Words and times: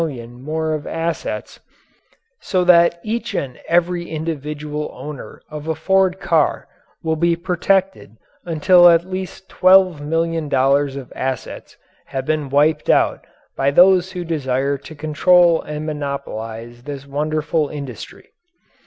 00 0.01 0.25
more 0.25 0.73
of 0.73 0.87
assets, 0.87 1.59
so 2.39 2.63
that 2.63 2.99
each 3.03 3.35
and 3.35 3.59
every 3.67 4.09
individual 4.09 4.89
owner 4.95 5.43
of 5.47 5.67
a 5.67 5.75
Ford 5.75 6.19
car 6.19 6.67
will 7.03 7.15
be 7.15 7.35
protected 7.35 8.17
until 8.43 8.89
at 8.89 9.05
least 9.05 9.47
$12,000,000.00 9.49 10.95
of 10.97 11.13
assets 11.15 11.77
have 12.05 12.25
been 12.25 12.49
wiped 12.49 12.89
out 12.89 13.27
by 13.55 13.69
those 13.69 14.13
who 14.13 14.25
desire 14.25 14.75
to 14.75 14.95
control 14.95 15.61
and 15.61 15.85
monopolize 15.85 16.81
this 16.81 17.05
wonderful 17.05 17.69
industry. 17.69 18.29